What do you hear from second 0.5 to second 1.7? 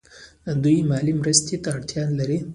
دوی مالي مرستې ته